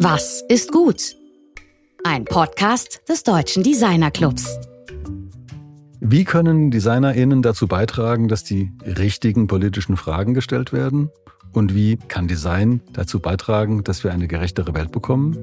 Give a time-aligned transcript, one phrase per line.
[0.00, 1.16] Was ist gut?
[2.04, 4.56] Ein Podcast des Deutschen Designer Clubs.
[5.98, 11.10] Wie können DesignerInnen dazu beitragen, dass die richtigen politischen Fragen gestellt werden?
[11.52, 15.36] Und wie kann Design dazu beitragen, dass wir eine gerechtere Welt bekommen?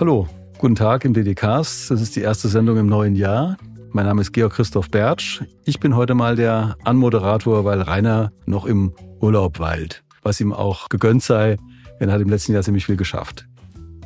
[0.00, 0.26] Hallo,
[0.56, 1.90] guten Tag im DDcast.
[1.90, 3.58] Das ist die erste Sendung im neuen Jahr.
[3.94, 5.42] Mein Name ist Georg Christoph Bertsch.
[5.66, 10.88] Ich bin heute mal der Anmoderator, weil Rainer noch im Urlaub weilt, was ihm auch
[10.88, 11.58] gegönnt sei,
[12.00, 13.46] denn er hat im letzten Jahr ziemlich viel geschafft.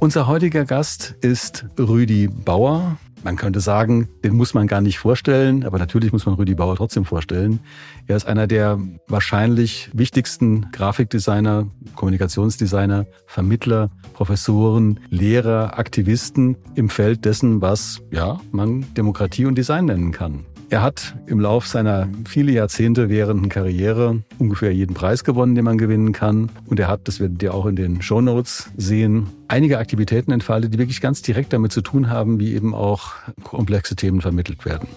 [0.01, 2.99] Unser heutiger Gast ist Rüdi Bauer.
[3.27, 6.77] Man könnte sagen, den muss man gar nicht vorstellen, aber natürlich muss man Rüdi Bauer
[6.77, 7.59] trotzdem vorstellen.
[8.07, 11.67] Er ist einer der wahrscheinlich wichtigsten Grafikdesigner,
[11.97, 20.13] Kommunikationsdesigner, Vermittler, Professoren, Lehrer, Aktivisten im Feld dessen, was ja, man Demokratie und Design nennen
[20.13, 20.47] kann.
[20.69, 25.79] Er hat im Lauf seiner viele Jahrzehnte währenden Karriere ungefähr jeden Preis gewonnen, den man
[25.79, 26.51] gewinnen kann.
[26.67, 30.75] Und er hat, das werdet ihr auch in den Show Notes sehen, einige Aktivitäten entfaltet,
[30.75, 33.13] die wirklich ganz direkt damit zu tun haben, wie eben auch
[33.45, 34.89] komplexe Themen vermittelt werden.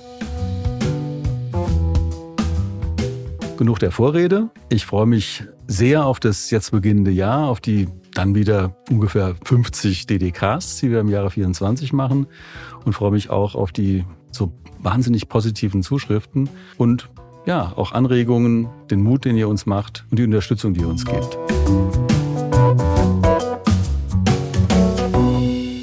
[3.60, 4.50] Genug der Vorrede.
[4.70, 10.08] Ich freue mich sehr auf das jetzt beginnende Jahr, auf die dann wieder ungefähr 50
[10.08, 12.26] DDKs, die wir im Jahre 24 machen
[12.86, 17.10] und freue mich auch auf die so wahnsinnig positiven Zuschriften und
[17.46, 21.06] ja, auch Anregungen, den Mut, den ihr uns macht und die Unterstützung, die ihr uns
[21.06, 21.38] gebt.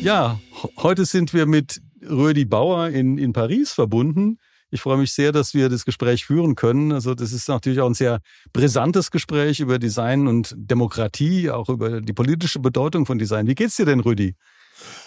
[0.02, 0.38] Ja,
[0.78, 4.38] heute sind wir mit Rödi Bauer in, in Paris verbunden.
[4.70, 6.92] Ich freue mich sehr, dass wir das Gespräch führen können.
[6.92, 8.20] Also das ist natürlich auch ein sehr
[8.52, 13.46] brisantes Gespräch über Design und Demokratie, auch über die politische Bedeutung von Design.
[13.46, 14.34] Wie geht's dir denn, Rüdi?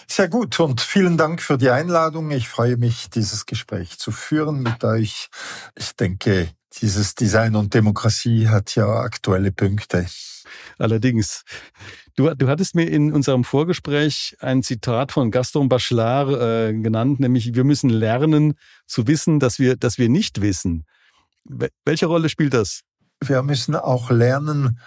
[0.08, 2.30] Sehr gut und vielen Dank für die Einladung.
[2.30, 5.28] Ich freue mich, dieses Gespräch zu führen mit euch.
[5.76, 6.48] Ich denke,
[6.80, 10.06] dieses Design und Demokratie hat ja aktuelle Punkte.
[10.78, 11.44] Allerdings.
[12.16, 17.54] Du, du hattest mir in unserem Vorgespräch ein Zitat von Gaston Bachelard äh, genannt, nämlich
[17.54, 18.54] wir müssen lernen
[18.86, 20.86] zu wissen, dass wir, dass wir nicht wissen.
[21.84, 22.82] Welche Rolle spielt das?
[23.22, 24.80] Wir müssen auch lernen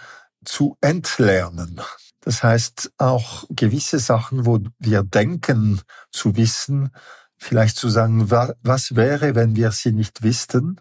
[0.44, 1.80] zu entlernen.
[2.24, 6.90] Das heißt, auch gewisse Sachen, wo wir denken zu wissen,
[7.36, 10.80] vielleicht zu sagen, was wäre, wenn wir sie nicht wüssten.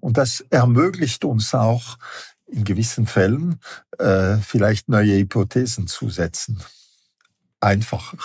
[0.00, 1.98] Und das ermöglicht uns auch
[2.46, 3.60] in gewissen Fällen
[3.98, 6.62] äh, vielleicht neue Hypothesen zu setzen.
[7.60, 8.16] Einfacher.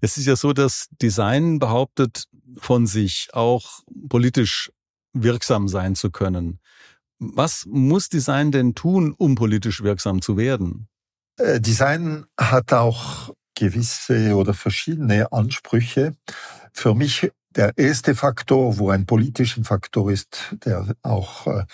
[0.00, 2.24] Es ist ja so, dass Design behauptet
[2.58, 4.72] von sich auch politisch
[5.12, 6.58] wirksam sein zu können.
[7.18, 10.88] Was muss Design denn tun, um politisch wirksam zu werden?
[11.38, 16.14] Äh, Design hat auch gewisse oder verschiedene Ansprüche.
[16.72, 21.64] Für mich der erste Faktor, wo ein politischer Faktor ist, der auch äh,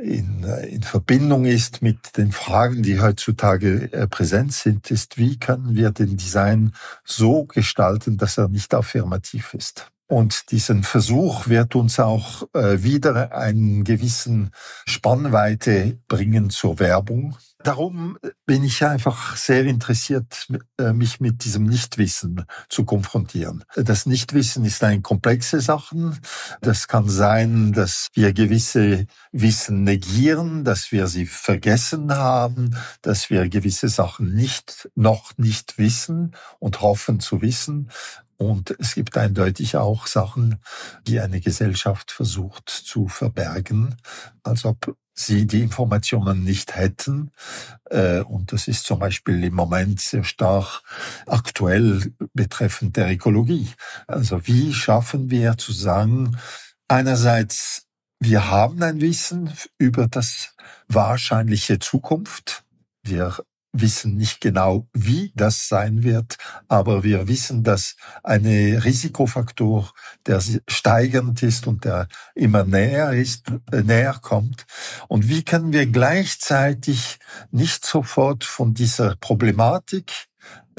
[0.00, 5.74] in, äh, in Verbindung ist mit den Fragen, die heutzutage präsent sind, ist, wie können
[5.74, 6.72] wir den Design
[7.04, 9.90] so gestalten, dass er nicht affirmativ ist.
[10.08, 14.50] Und diesen Versuch wird uns auch wieder einen gewissen
[14.86, 17.36] Spannweite bringen zur Werbung
[17.68, 20.48] darum bin ich einfach sehr interessiert,
[20.78, 23.64] äh, mich mit diesem Nichtwissen zu konfrontieren.
[23.74, 26.12] Das Nichtwissen ist eine komplexe Sache.
[26.60, 33.48] Das kann sein, dass wir gewisse Wissen negieren, dass wir sie vergessen haben, dass wir
[33.48, 37.90] gewisse Sachen nicht, noch nicht wissen und hoffen zu wissen.
[38.38, 40.60] Und es gibt eindeutig auch Sachen,
[41.06, 43.96] die eine Gesellschaft versucht zu verbergen,
[44.44, 47.32] als ob sie die Informationen nicht hätten.
[47.90, 50.82] Äh, und das ist zum Beispiel im Moment sehr stark
[51.26, 53.68] aktuell betreffend der Ökologie.
[54.06, 56.38] Also wie schaffen wir zu sagen,
[56.86, 57.86] einerseits,
[58.20, 60.54] wir haben ein Wissen über das
[60.86, 62.64] wahrscheinliche Zukunft.
[63.02, 63.36] Wir
[63.72, 66.36] wissen nicht genau, wie das sein wird,
[66.68, 69.92] aber wir wissen, dass ein Risikofaktor,
[70.26, 74.66] der steigend ist und der immer näher ist, äh, näher kommt.
[75.08, 77.18] Und wie können wir gleichzeitig
[77.50, 80.27] nicht sofort von dieser Problematik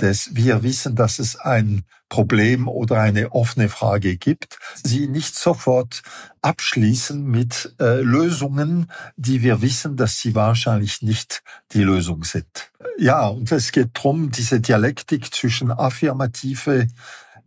[0.01, 6.01] des wir wissen, dass es ein Problem oder eine offene Frage gibt, sie nicht sofort
[6.42, 12.72] abschließen mit äh, Lösungen, die wir wissen, dass sie wahrscheinlich nicht die Lösung sind.
[12.98, 16.88] Ja, und es geht darum, diese Dialektik zwischen affirmative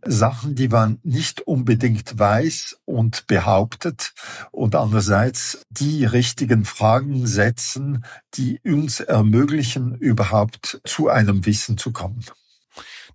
[0.05, 4.13] Sachen, die man nicht unbedingt weiß und behauptet
[4.51, 8.05] und andererseits die richtigen Fragen setzen,
[8.35, 12.25] die uns ermöglichen, überhaupt zu einem Wissen zu kommen.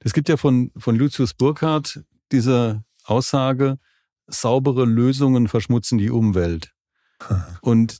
[0.05, 2.01] Es gibt ja von, von Lucius Burkhardt
[2.33, 3.79] diese Aussage,
[4.27, 6.73] saubere Lösungen verschmutzen die Umwelt.
[7.63, 7.99] Und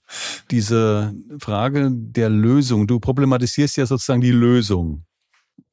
[0.51, 5.05] diese Frage der Lösung, du problematisierst ja sozusagen die Lösung.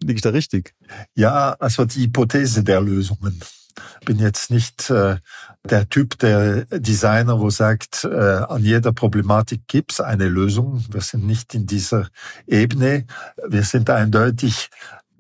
[0.01, 0.74] Liege ich da richtig?
[1.13, 3.39] Ja, also die Hypothese der Lösungen.
[4.00, 5.18] Ich bin jetzt nicht äh,
[5.66, 10.83] der Typ der Designer, wo sagt, äh, an jeder Problematik gibt's eine Lösung.
[10.89, 12.10] Wir sind nicht in dieser
[12.48, 13.06] Ebene.
[13.48, 14.69] Wir sind eindeutig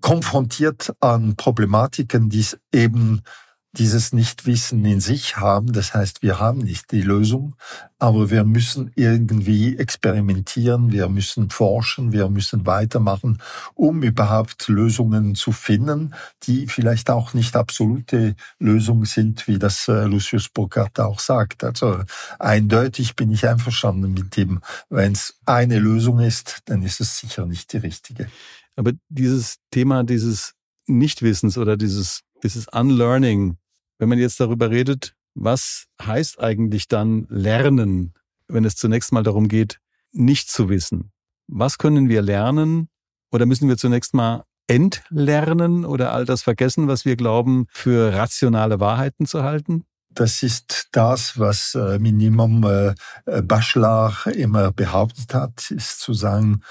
[0.05, 3.23] konfrontiert an Problematiken, die eben
[3.71, 5.73] dieses Nichtwissen in sich haben.
[5.73, 7.55] Das heißt, wir haben nicht die Lösung,
[7.97, 13.41] aber wir müssen irgendwie experimentieren, wir müssen forschen, wir müssen weitermachen,
[13.73, 16.13] um überhaupt Lösungen zu finden,
[16.43, 21.63] die vielleicht auch nicht absolute Lösungen sind, wie das äh, Lucius Burkhardt auch sagt.
[21.63, 22.03] Also
[22.37, 24.61] eindeutig bin ich einverstanden mit dem,
[24.91, 28.27] wenn es eine Lösung ist, dann ist es sicher nicht die richtige.
[28.75, 30.53] Aber dieses Thema dieses
[30.87, 33.57] Nichtwissens oder dieses, dieses Unlearning,
[33.97, 38.13] wenn man jetzt darüber redet, was heißt eigentlich dann Lernen,
[38.47, 39.79] wenn es zunächst mal darum geht,
[40.11, 41.11] nicht zu wissen?
[41.47, 42.89] Was können wir lernen
[43.31, 48.79] oder müssen wir zunächst mal entlernen oder all das vergessen, was wir glauben, für rationale
[48.79, 49.83] Wahrheiten zu halten?
[50.09, 56.61] Das ist das, was äh, Minimum äh, Bachelor immer behauptet hat, ist zu sagen,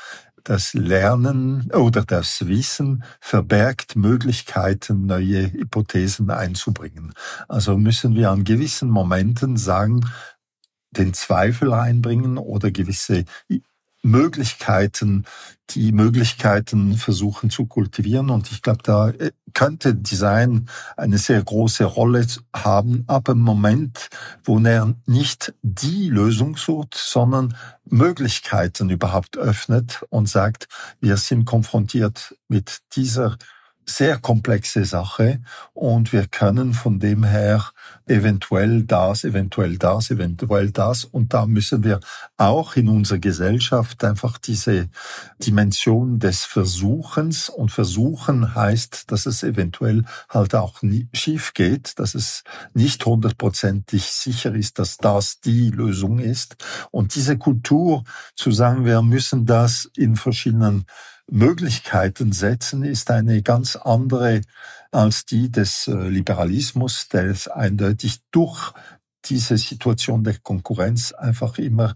[0.45, 7.15] das Lernen oder das Wissen verbergt Möglichkeiten, neue Hypothesen einzubringen.
[7.49, 10.03] Also müssen wir an gewissen Momenten sagen,
[10.91, 13.25] den Zweifel einbringen oder gewisse
[14.05, 15.25] Möglichkeiten,
[15.71, 18.29] die Möglichkeiten versuchen zu kultivieren.
[18.29, 24.11] Und ich glaube, da äh, könnte Design eine sehr große Rolle haben, aber im Moment,
[24.45, 27.57] wo er nicht die Lösung sucht, sondern
[27.87, 30.69] Möglichkeiten überhaupt öffnet und sagt,
[31.01, 33.37] wir sind konfrontiert mit dieser
[33.87, 35.41] sehr komplexe Sache
[35.73, 37.65] und wir können von dem her
[38.07, 42.01] eventuell das, eventuell das, eventuell das und da müssen wir
[42.37, 44.89] auch in unserer Gesellschaft einfach diese
[45.39, 52.15] Dimension des Versuchens und Versuchen heißt, dass es eventuell halt auch nie schief geht, dass
[52.15, 52.45] es
[52.75, 56.57] nicht hundertprozentig sicher ist, dass das die Lösung ist.
[56.91, 58.05] Und diese Kultur
[58.35, 60.87] zu sagen, wir müssen das in verschiedenen
[61.31, 64.43] Möglichkeiten setzen, ist eine ganz andere
[64.91, 68.73] als die des äh, Liberalismus, der es eindeutig durch
[69.25, 71.95] diese Situation der Konkurrenz einfach immer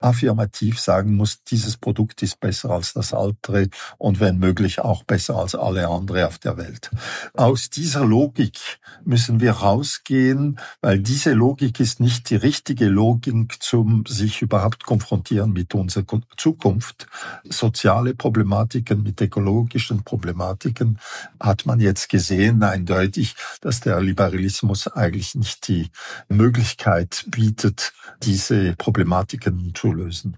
[0.00, 3.68] affirmativ sagen muss, dieses Produkt ist besser als das andere
[3.98, 6.90] und wenn möglich auch besser als alle andere auf der Welt.
[7.34, 8.58] Aus dieser Logik
[9.04, 15.52] müssen wir rausgehen, weil diese Logik ist nicht die richtige Logik zum sich überhaupt konfrontieren
[15.52, 17.06] mit unserer Zukunft.
[17.44, 20.98] Soziale Problematiken mit ökologischen Problematiken
[21.38, 25.90] hat man jetzt gesehen eindeutig, dass der Liberalismus eigentlich nicht die
[26.28, 27.92] Möglichkeit bietet,
[28.22, 30.36] diese Problematiken zu lösen.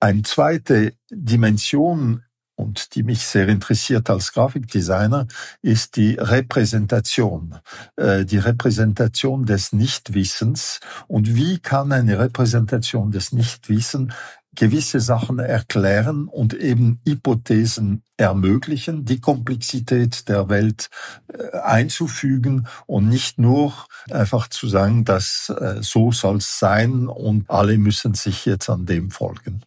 [0.00, 2.22] Eine zweite Dimension
[2.56, 5.26] und die mich sehr interessiert als Grafikdesigner,
[5.62, 7.56] ist die Repräsentation,
[7.96, 10.80] äh, die Repräsentation des Nichtwissens.
[11.06, 14.12] Und wie kann eine Repräsentation des Nichtwissens
[14.56, 20.88] gewisse Sachen erklären und eben Hypothesen ermöglichen, die Komplexität der Welt
[21.28, 23.72] äh, einzufügen und nicht nur
[24.10, 28.86] einfach zu sagen, dass äh, so soll es sein und alle müssen sich jetzt an
[28.86, 29.62] dem folgen.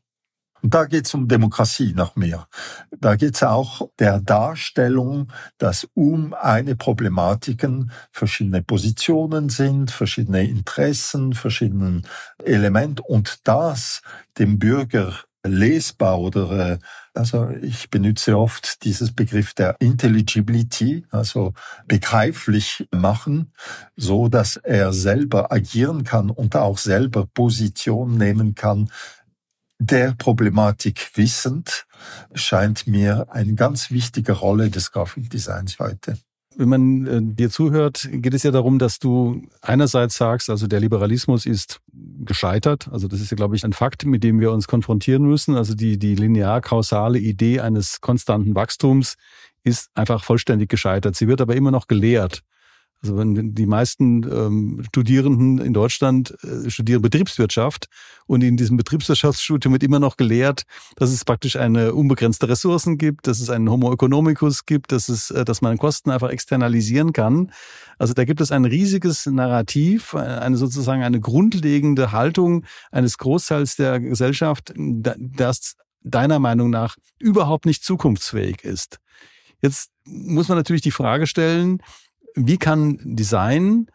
[0.62, 2.48] Und da geht es um Demokratie noch mehr.
[2.92, 11.34] Da geht es auch der Darstellung, dass um eine Problematiken verschiedene Positionen sind, verschiedene Interessen,
[11.34, 12.02] verschiedene
[12.44, 14.02] Elemente und das
[14.38, 15.14] dem Bürger
[15.44, 16.78] lesbar oder äh,
[17.14, 21.54] also ich benutze oft dieses Begriff der Intelligibility, also
[21.88, 23.52] begreiflich machen,
[23.96, 28.90] so dass er selber agieren kann und auch selber Position nehmen kann
[29.80, 31.86] der Problematik wissend,
[32.34, 36.18] scheint mir eine ganz wichtige Rolle des Grafikdesigns heute.
[36.56, 40.82] Wenn man äh, dir zuhört, geht es ja darum, dass du einerseits sagst, also der
[40.82, 42.90] Liberalismus ist gescheitert.
[42.92, 45.56] Also das ist ja, glaube ich, ein Fakt, mit dem wir uns konfrontieren müssen.
[45.56, 49.16] Also die, die linear-kausale Idee eines konstanten Wachstums
[49.64, 51.16] ist einfach vollständig gescheitert.
[51.16, 52.44] Sie wird aber immer noch gelehrt.
[53.02, 57.88] Also wenn die meisten ähm, Studierenden in Deutschland äh, studieren Betriebswirtschaft
[58.26, 60.64] und in diesem Betriebswirtschaftsstudium wird immer noch gelehrt,
[60.98, 65.32] dass es praktisch eine unbegrenzte Ressourcen gibt, dass es einen Homo economicus gibt, dass es,
[65.32, 67.52] äh, dass man Kosten einfach externalisieren kann.
[67.98, 74.02] Also da gibt es ein riesiges Narrativ, eine sozusagen eine grundlegende Haltung eines Großteils der
[74.02, 79.00] Gesellschaft, das deiner Meinung nach überhaupt nicht zukunftsfähig ist.
[79.62, 81.82] Jetzt muss man natürlich die Frage stellen,
[82.48, 83.88] wie kann Design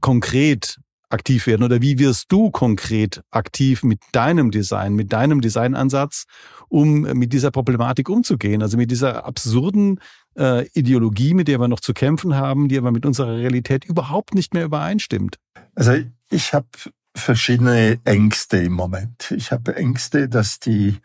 [0.00, 0.78] konkret
[1.10, 6.24] aktiv werden oder wie wirst du konkret aktiv mit deinem Design, mit deinem Designansatz,
[6.68, 10.00] um mit dieser Problematik umzugehen, also mit dieser absurden
[10.38, 14.34] äh, Ideologie, mit der wir noch zu kämpfen haben, die aber mit unserer Realität überhaupt
[14.34, 15.36] nicht mehr übereinstimmt?
[15.74, 15.92] Also
[16.30, 16.68] ich habe
[17.14, 19.30] verschiedene Ängste im Moment.
[19.32, 20.98] Ich habe Ängste, dass die,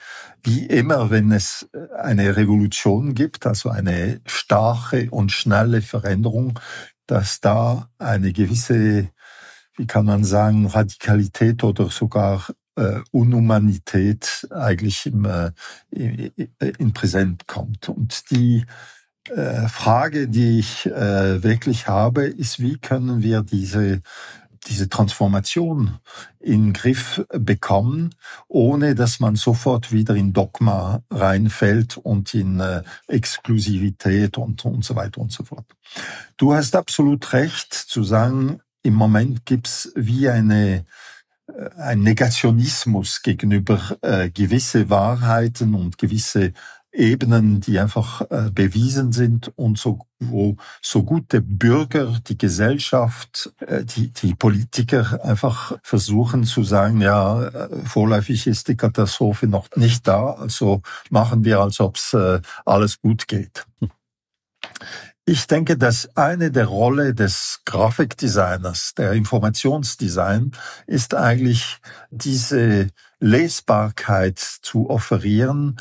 [0.44, 6.60] wie immer, wenn es eine Revolution gibt, also eine starke und schnelle Veränderung,
[7.08, 9.10] dass da eine gewisse,
[9.76, 15.52] wie kann man sagen, Radikalität oder sogar äh, Unhumanität eigentlich im, äh,
[15.92, 17.90] in Präsent kommt.
[17.90, 18.66] Und die
[19.30, 24.02] äh, Frage, die ich äh, wirklich habe, ist, wie können wir diese
[24.68, 26.00] diese Transformation
[26.40, 28.16] in Griff bekommen,
[28.48, 34.96] ohne dass man sofort wieder in Dogma reinfällt und in äh, Exklusivität und, und so
[34.96, 35.66] weiter und so fort.
[36.38, 40.86] Du hast absolut recht zu sagen, im Moment gibt's wie eine
[41.48, 46.54] äh, ein Negationismus gegenüber äh, gewisse Wahrheiten und gewisse
[46.98, 53.86] Ebenen, die einfach äh, bewiesen sind und so, wo so gute Bürger, die Gesellschaft, äh,
[53.86, 60.08] die, die Politiker einfach versuchen zu sagen, ja, äh, vorläufig ist die Katastrophe noch nicht
[60.08, 63.66] da, also machen wir, als ob es äh, alles gut geht.
[65.30, 70.54] Ich denke, dass eine der Rolle des Grafikdesigners, der Informationsdesign,
[70.88, 71.80] ist eigentlich
[72.12, 72.88] diese
[73.20, 75.78] Lesbarkeit zu offerieren,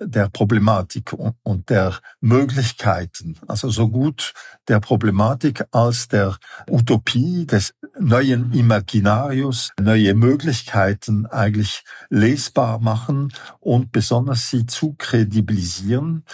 [0.00, 4.32] der Problematik und der Möglichkeiten, also so gut
[4.68, 6.36] der Problematik als der
[6.68, 16.24] Utopie des neuen Imaginarius, neue Möglichkeiten eigentlich lesbar machen und besonders sie zu kredibilisieren.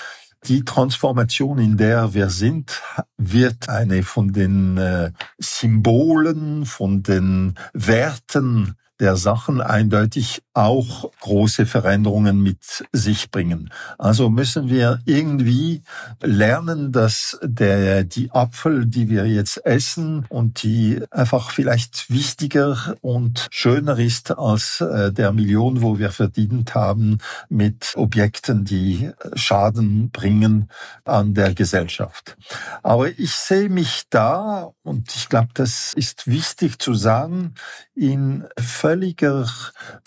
[0.44, 2.80] Die Transformation, in der wir sind,
[3.16, 12.42] wird eine von den äh, Symbolen, von den Werten der Sachen eindeutig auch große Veränderungen
[12.42, 13.70] mit sich bringen.
[13.98, 15.82] Also müssen wir irgendwie
[16.22, 23.48] lernen, dass der, die Apfel, die wir jetzt essen und die einfach vielleicht wichtiger und
[23.50, 27.18] schöner ist als äh, der Million, wo wir verdient haben
[27.50, 30.70] mit Objekten, die Schaden bringen
[31.04, 32.36] an der Gesellschaft.
[32.82, 37.54] Aber ich sehe mich da und ich glaube, das ist wichtig zu sagen,
[37.94, 38.44] in
[38.86, 39.48] völliger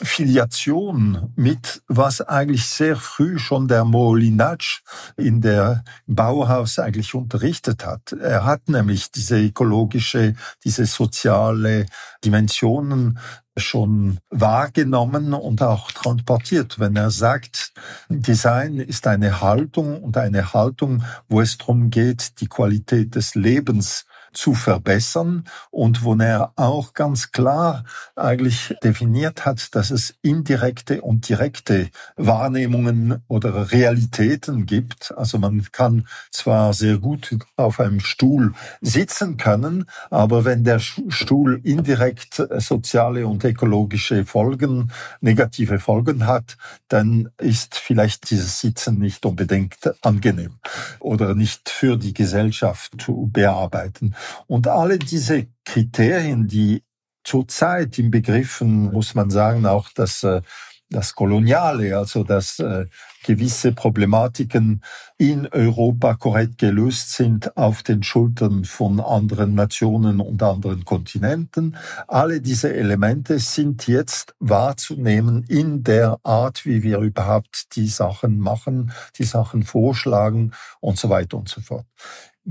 [0.01, 4.83] Filiation mit, was eigentlich sehr früh schon der Molinatsch
[5.17, 8.13] in der Bauhaus eigentlich unterrichtet hat.
[8.13, 10.33] Er hat nämlich diese ökologische,
[10.63, 11.87] diese soziale
[12.23, 13.19] Dimensionen
[13.57, 17.73] schon wahrgenommen und auch transportiert, wenn er sagt,
[18.07, 24.05] Design ist eine Haltung und eine Haltung, wo es darum geht, die Qualität des Lebens
[24.33, 27.83] zu verbessern und wo er auch ganz klar
[28.15, 35.13] eigentlich definiert hat, dass es indirekte und direkte Wahrnehmungen oder Realitäten gibt.
[35.17, 41.61] Also man kann zwar sehr gut auf einem Stuhl sitzen können, aber wenn der Stuhl
[41.63, 46.57] indirekt soziale und ökologische Folgen, negative Folgen hat,
[46.87, 50.55] dann ist vielleicht dieses Sitzen nicht unbedingt angenehm
[50.99, 54.15] oder nicht für die Gesellschaft zu bearbeiten.
[54.47, 56.83] Und alle diese Kriterien, die
[57.23, 60.41] zurzeit im Begriffen, muss man sagen, auch das, äh,
[60.89, 62.87] das Koloniale, also dass äh,
[63.23, 64.81] gewisse Problematiken
[65.17, 71.77] in Europa korrekt gelöst sind auf den Schultern von anderen Nationen und anderen Kontinenten.
[72.07, 78.91] Alle diese Elemente sind jetzt wahrzunehmen in der Art, wie wir überhaupt die Sachen machen,
[79.17, 81.85] die Sachen vorschlagen und so weiter und so fort.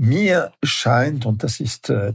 [0.01, 2.13] Mir scheint, und das ist äh,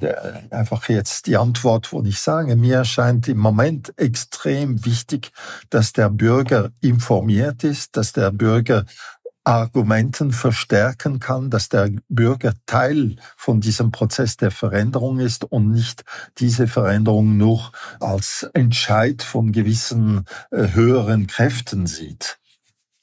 [0.50, 5.32] einfach jetzt die Antwort, wo ich sage, mir scheint im Moment extrem wichtig,
[5.68, 8.86] dass der Bürger informiert ist, dass der Bürger
[9.44, 16.04] Argumenten verstärken kann, dass der Bürger Teil von diesem Prozess der Veränderung ist und nicht
[16.38, 22.38] diese Veränderung nur als Entscheid von gewissen äh, höheren Kräften sieht.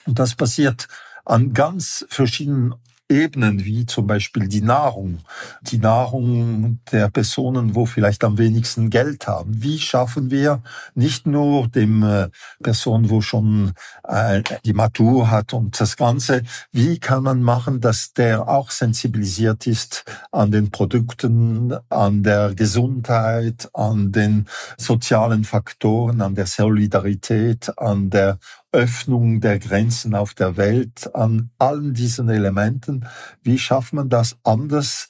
[0.07, 0.87] Und das passiert
[1.23, 2.73] an ganz verschiedenen
[3.11, 5.19] Ebenen, wie zum Beispiel die Nahrung,
[5.61, 9.61] die Nahrung der Personen, wo vielleicht am wenigsten Geld haben.
[9.61, 10.63] Wie schaffen wir
[10.95, 12.29] nicht nur dem äh,
[12.63, 13.73] Person, wo schon
[14.07, 19.67] äh, die Matur hat und das Ganze, wie kann man machen, dass der auch sensibilisiert
[19.67, 28.09] ist an den Produkten, an der Gesundheit, an den sozialen Faktoren, an der Solidarität, an
[28.09, 28.39] der
[28.71, 33.07] Öffnung der Grenzen auf der Welt, an allen diesen Elementen.
[33.43, 35.09] Wie schafft man das anders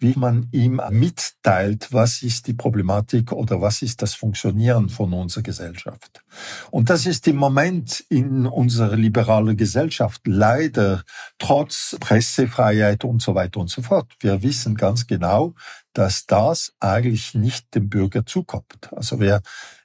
[0.00, 5.42] wie man ihm mitteilt, was ist die Problematik oder was ist das Funktionieren von unserer
[5.42, 6.24] Gesellschaft.
[6.70, 11.02] Und das ist im Moment in unserer liberalen Gesellschaft leider
[11.38, 14.10] trotz Pressefreiheit und so weiter und so fort.
[14.20, 15.54] Wir wissen ganz genau,
[15.92, 18.90] dass das eigentlich nicht dem Bürger zukommt.
[18.92, 19.42] Also wir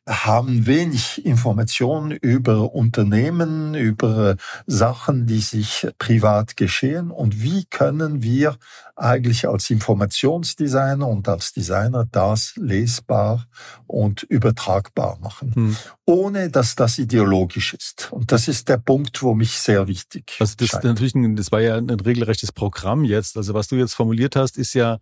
[0.07, 4.35] haben wenig Informationen über Unternehmen, über
[4.67, 8.57] Sachen, die sich privat geschehen und wie können wir
[8.95, 13.47] eigentlich als Informationsdesigner und als Designer das lesbar
[13.87, 15.77] und übertragbar machen, hm.
[16.05, 18.11] ohne dass das ideologisch ist.
[18.11, 20.37] Und das ist der Punkt, wo mich sehr wichtig.
[20.39, 23.37] Also das, natürlich ein, das war ja ein regelrechtes Programm jetzt.
[23.37, 24.99] Also was du jetzt formuliert hast, ist ja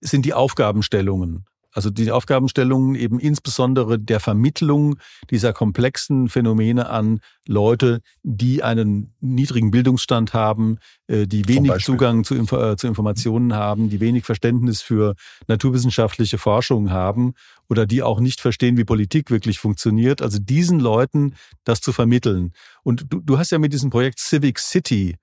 [0.00, 1.46] sind die Aufgabenstellungen.
[1.76, 4.96] Also die Aufgabenstellungen eben insbesondere der Vermittlung
[5.30, 12.34] dieser komplexen Phänomene an Leute, die einen niedrigen Bildungsstand haben, äh, die wenig Zugang zu,
[12.34, 15.16] äh, zu, Informationen haben, die wenig Verständnis für
[15.48, 17.34] naturwissenschaftliche Forschung haben
[17.68, 20.22] oder die auch nicht verstehen, wie Politik wirklich funktioniert.
[20.22, 22.54] Also diesen Leuten das zu vermitteln.
[22.84, 25.16] Und du, du hast ja mit diesem Projekt Civic City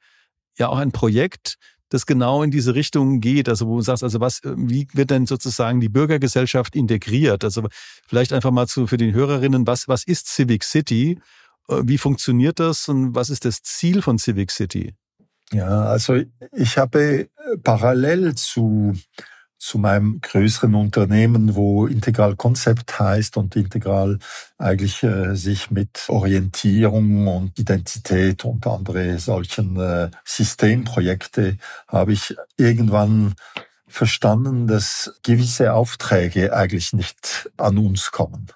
[0.60, 1.57] ja auch ein Projekt,
[1.93, 3.47] das genau in diese Richtung geht.
[3.47, 7.43] Also wo du sagst, also was, wie wird denn sozusagen die Bürgergesellschaft integriert?
[7.43, 7.67] Also
[8.07, 11.19] vielleicht einfach mal zu, für die Hörerinnen, was, was ist Civic City?
[11.69, 14.93] Äh, wie funktioniert das und was ist das Ziel von Civic City?
[15.51, 16.19] Ja, also
[16.51, 17.29] ich habe
[17.63, 18.93] parallel zu
[19.63, 24.20] zu meinem größeren Unternehmen, wo Integral Konzept heißt und Integral
[24.58, 33.36] eigentlich äh, sich mit Orientierung und Identität und andere solchen äh, Systemprojekte habe ich irgendwann
[33.88, 38.48] verstanden, dass gewisse Aufträge eigentlich nicht an uns kommen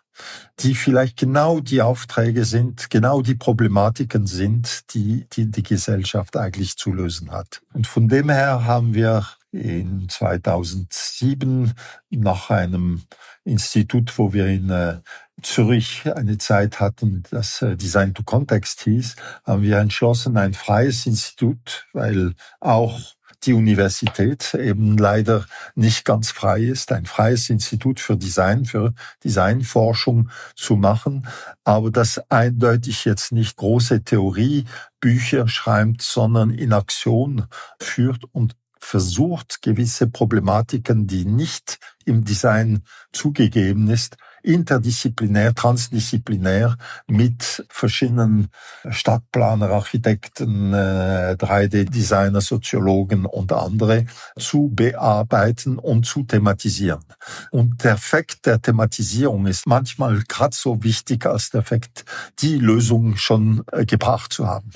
[0.61, 6.75] die vielleicht genau die Aufträge sind, genau die Problematiken sind, die die, die Gesellschaft eigentlich
[6.75, 7.61] zu lösen hat.
[7.73, 11.73] Und von dem her haben wir in 2007
[12.09, 13.03] nach einem
[13.43, 14.99] Institut, wo wir in äh,
[15.41, 21.05] Zürich eine Zeit hatten, das äh, Design to Context hieß, haben wir entschlossen, ein freies
[21.05, 22.99] Institut, weil auch
[23.43, 25.45] die Universität eben leider
[25.75, 28.93] nicht ganz frei ist, ein freies Institut für Design, für
[29.23, 31.27] Designforschung zu machen,
[31.63, 37.45] aber das eindeutig jetzt nicht große Theoriebücher schreibt, sondern in Aktion
[37.79, 48.49] führt und versucht, gewisse Problematiken, die nicht im Design zugegeben ist, interdisziplinär, transdisziplinär mit verschiedenen
[48.89, 54.05] Stadtplaner, Architekten, 3D-Designer, äh, Soziologen und andere
[54.37, 57.03] zu bearbeiten und zu thematisieren.
[57.51, 62.05] Und der Effekt der Thematisierung ist manchmal gerade so wichtig als der Effekt,
[62.39, 64.71] die Lösung schon äh, gebracht zu haben.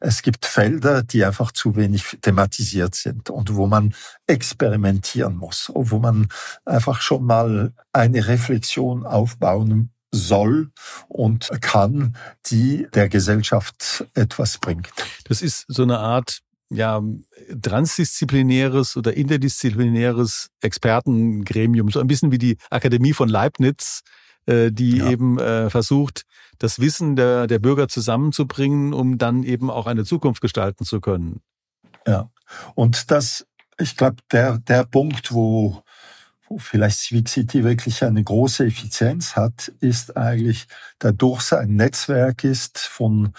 [0.00, 3.94] Es gibt Felder, die einfach zu wenig thematisiert sind und wo man
[4.26, 6.28] experimentieren muss, wo man
[6.64, 10.70] einfach schon mal eine Reflexion aufbauen soll
[11.08, 14.90] und kann, die der Gesellschaft etwas bringt.
[15.24, 17.02] Das ist so eine Art ja,
[17.60, 24.02] transdisziplinäres oder interdisziplinäres Expertengremium, so ein bisschen wie die Akademie von Leibniz,
[24.46, 25.10] äh, die ja.
[25.10, 26.22] eben äh, versucht,
[26.58, 31.40] das Wissen der, der Bürger zusammenzubringen, um dann eben auch eine Zukunft gestalten zu können.
[32.06, 32.30] Ja,
[32.74, 33.46] und das,
[33.78, 35.82] ich glaube, der, der Punkt, wo
[36.48, 40.66] wo vielleicht Civic City wirklich eine große Effizienz hat, ist eigentlich
[40.98, 43.32] dadurch es ein Netzwerk ist von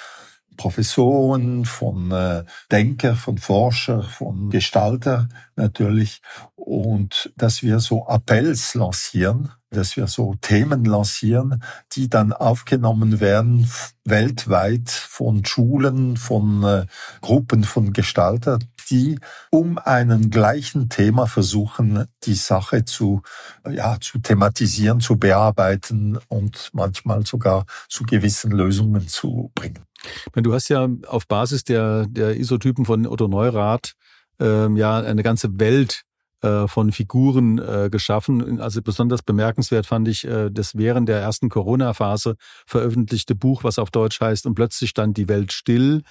[0.57, 6.21] Professoren, von äh, Denker, von Forscher, von Gestalter natürlich
[6.55, 13.69] und dass wir so Appells lancieren, dass wir so Themen lancieren, die dann aufgenommen werden
[14.05, 16.85] weltweit von Schulen, von äh,
[17.21, 18.59] Gruppen von Gestalter,
[18.89, 23.23] die um einen gleichen Thema versuchen, die Sache zu,
[23.67, 29.85] ja, zu thematisieren, zu bearbeiten und manchmal sogar zu gewissen Lösungen zu bringen.
[30.33, 33.95] Du hast ja auf Basis der, der Isotypen von Otto Neurath
[34.39, 38.59] ähm, ja eine ganze Welt äh, von Figuren äh, geschaffen.
[38.59, 43.91] Also besonders bemerkenswert fand ich äh, das während der ersten Corona-Phase veröffentlichte Buch, was auf
[43.91, 46.03] Deutsch heißt, und plötzlich stand die Welt still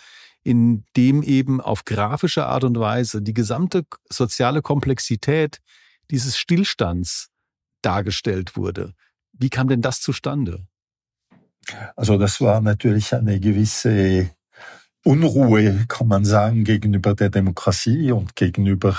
[0.45, 5.61] in dem eben auf grafische Art und Weise die gesamte soziale Komplexität
[6.11, 7.31] dieses Stillstands
[7.81, 8.93] dargestellt wurde.
[9.33, 10.67] Wie kam denn das zustande?
[11.97, 14.31] Also das war natürlich eine gewisse
[15.07, 18.97] Unruhe, kann man sagen, gegenüber der Demokratie und gegenüber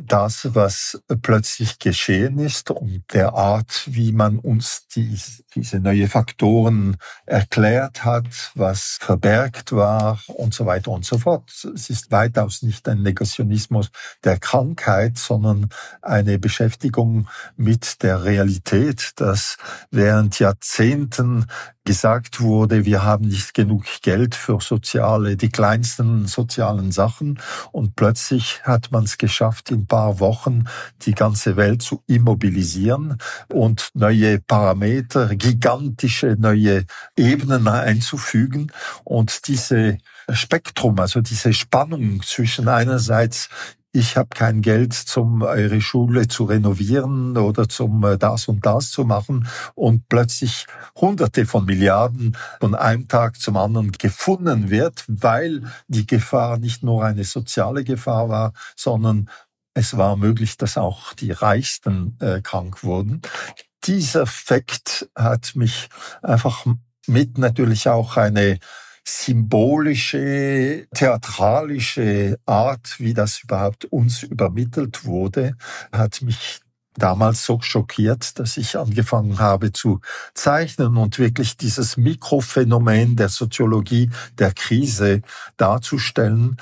[0.00, 5.16] das, was plötzlich geschehen ist und der Art, wie man uns die,
[5.54, 11.52] diese neue Faktoren erklärt hat, was verbergt war und so weiter und so fort.
[11.72, 13.90] Es ist weitaus nicht ein Negationismus
[14.24, 15.68] der Krankheit, sondern
[16.02, 19.56] eine Beschäftigung mit der Realität, dass
[19.92, 21.46] während Jahrzehnten
[21.88, 27.40] gesagt wurde, wir haben nicht genug Geld für soziale, die kleinsten sozialen Sachen.
[27.72, 30.64] Und plötzlich hat man es geschafft, in paar Wochen
[31.02, 33.18] die ganze Welt zu immobilisieren
[33.52, 36.84] und neue Parameter, gigantische neue
[37.16, 38.72] Ebenen einzufügen.
[39.04, 39.98] Und diese
[40.30, 43.48] Spektrum, also diese Spannung zwischen einerseits
[43.92, 48.90] ich habe kein Geld, zum eure Schule zu renovieren oder zum äh, das und das
[48.90, 55.62] zu machen und plötzlich Hunderte von Milliarden von einem Tag zum anderen gefunden wird, weil
[55.88, 59.30] die Gefahr nicht nur eine soziale Gefahr war, sondern
[59.74, 63.22] es war möglich, dass auch die Reichsten äh, krank wurden.
[63.84, 65.88] Dieser Fakt hat mich
[66.22, 66.66] einfach
[67.06, 68.58] mit natürlich auch eine
[69.08, 75.54] symbolische, theatralische Art, wie das überhaupt uns übermittelt wurde,
[75.92, 76.60] hat mich
[76.94, 80.00] damals so schockiert, dass ich angefangen habe zu
[80.34, 85.22] zeichnen und wirklich dieses Mikrophänomen der Soziologie der Krise
[85.56, 86.56] darzustellen.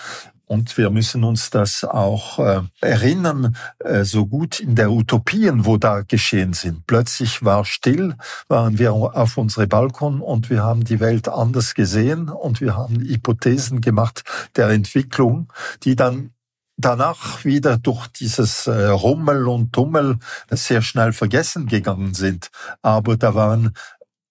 [0.47, 5.77] Und wir müssen uns das auch äh, erinnern, äh, so gut in der Utopien, wo
[5.77, 6.87] da geschehen sind.
[6.87, 8.15] Plötzlich war still,
[8.47, 13.01] waren wir auf unsere Balkon und wir haben die Welt anders gesehen und wir haben
[13.01, 14.23] Hypothesen gemacht
[14.55, 16.31] der Entwicklung, die dann
[16.77, 20.19] danach wieder durch dieses äh, Rummel und Tummel
[20.51, 22.51] sehr schnell vergessen gegangen sind.
[22.83, 23.75] Aber da waren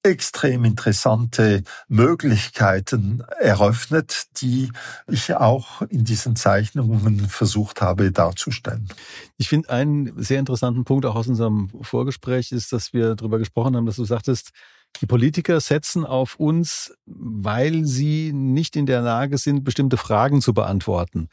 [0.05, 4.71] extrem interessante Möglichkeiten eröffnet, die
[5.07, 8.87] ich auch in diesen Zeichnungen versucht habe darzustellen.
[9.37, 13.75] Ich finde einen sehr interessanten Punkt auch aus unserem Vorgespräch ist, dass wir darüber gesprochen
[13.75, 14.51] haben, dass du sagtest,
[15.01, 20.53] die Politiker setzen auf uns, weil sie nicht in der Lage sind, bestimmte Fragen zu
[20.53, 21.27] beantworten.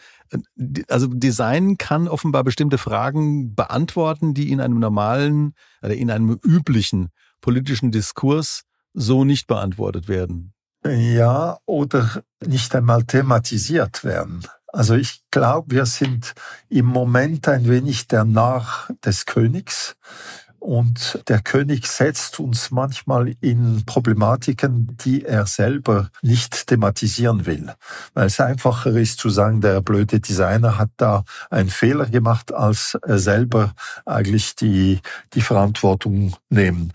[0.88, 7.10] Also Design kann offenbar bestimmte Fragen beantworten, die in einem normalen oder in einem üblichen
[7.42, 8.62] politischen Diskurs
[8.94, 10.54] so nicht beantwortet werden.
[10.86, 14.42] Ja, oder nicht einmal thematisiert werden.
[14.72, 16.34] Also ich glaube, wir sind
[16.68, 19.96] im Moment ein wenig der Narr des Königs.
[20.58, 27.74] Und der König setzt uns manchmal in Problematiken, die er selber nicht thematisieren will.
[28.14, 32.96] Weil es einfacher ist zu sagen, der blöde Designer hat da einen Fehler gemacht, als
[33.04, 33.74] selber
[34.06, 35.00] eigentlich die,
[35.34, 36.92] die Verantwortung nehmen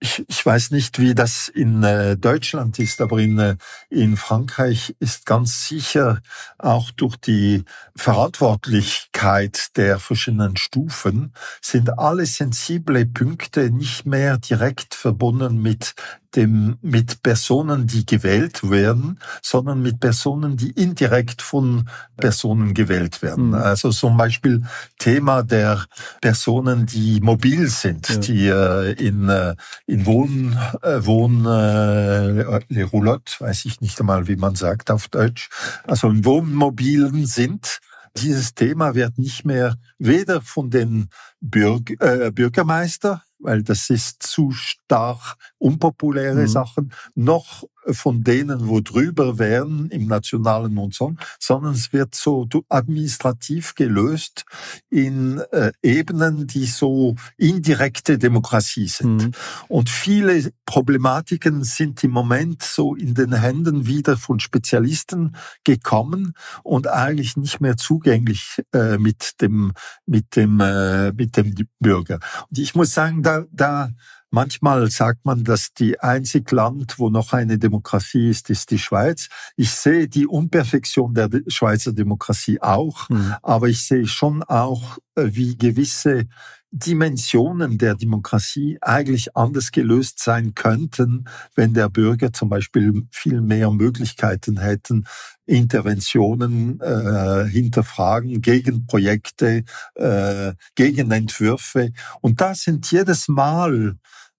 [0.00, 3.56] ich, ich weiß nicht, wie das in äh, Deutschland ist, aber in, äh,
[3.90, 6.22] in Frankreich ist ganz sicher
[6.58, 15.60] auch durch die Verantwortlichkeit der verschiedenen Stufen sind alle sensible Punkte nicht mehr direkt verbunden
[15.60, 15.94] mit
[16.36, 23.48] dem, mit Personen, die gewählt werden, sondern mit Personen, die indirekt von Personen gewählt werden.
[23.48, 23.54] Mhm.
[23.54, 24.62] Also zum Beispiel
[24.98, 25.84] Thema der
[26.20, 28.16] Personen, die mobil sind, ja.
[28.16, 29.54] die äh, in, äh,
[29.86, 35.08] in Wohn, äh, Wohn äh, les Roulottes, weiß ich nicht einmal, wie man sagt auf
[35.08, 35.48] Deutsch,
[35.86, 37.80] also in Wohnmobilen sind,
[38.16, 41.08] dieses Thema wird nicht mehr weder von den
[41.40, 46.48] Bürg äh, Bürgermeister weil das ist zu stark unpopuläre mhm.
[46.48, 52.48] Sachen, noch von denen, wo drüber werden im Nationalen und so, sondern es wird so
[52.68, 54.44] administrativ gelöst
[54.88, 59.24] in äh, Ebenen, die so indirekte Demokratie sind.
[59.26, 59.32] Mhm.
[59.68, 66.86] Und viele Problematiken sind im Moment so in den Händen wieder von Spezialisten gekommen und
[66.88, 69.72] eigentlich nicht mehr zugänglich äh, mit dem
[70.06, 72.20] mit dem äh, mit dem Bürger.
[72.48, 73.90] Und ich muss sagen, da da
[74.30, 79.28] Manchmal sagt man, dass die einzig Land, wo noch eine Demokratie ist, ist die Schweiz.
[79.56, 83.34] Ich sehe die Unperfektion der Schweizer Demokratie auch, mhm.
[83.42, 86.28] aber ich sehe schon auch, äh, wie gewisse
[86.72, 91.24] Dimensionen der Demokratie eigentlich anders gelöst sein könnten,
[91.56, 95.06] wenn der Bürger zum Beispiel viel mehr Möglichkeiten hätten,
[95.46, 101.92] Interventionen äh, hinterfragen, Gegenprojekte, äh, Gegenentwürfe.
[102.20, 103.96] Und da sind jedes Mal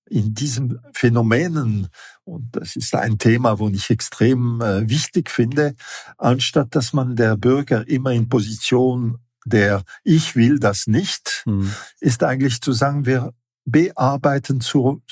[0.10, 1.88] in diesen Phänomenen,
[2.24, 5.76] und das ist ein Thema, wo ich extrem äh, wichtig finde,
[6.18, 11.72] anstatt dass man der Bürger immer in Position der Ich will das nicht, hm.
[12.00, 13.34] ist eigentlich zu sagen, wir
[13.66, 15.04] bearbeiten zu,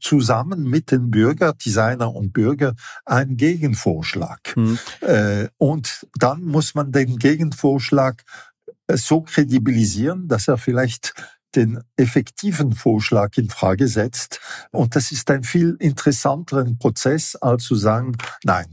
[0.00, 2.74] zusammen mit den Bürger, Designer und Bürger
[3.04, 4.54] einen Gegenvorschlag.
[4.54, 4.78] Hm.
[5.00, 8.22] Äh, und dann muss man den Gegenvorschlag
[8.86, 11.12] äh, so kredibilisieren, dass er vielleicht
[11.54, 14.40] den effektiven Vorschlag in Frage setzt.
[14.70, 18.66] Und das ist ein viel interessanteren Prozess, als zu sagen, nein,